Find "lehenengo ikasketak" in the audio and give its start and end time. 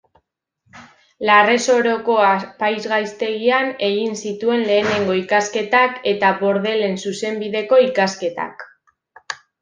4.69-5.99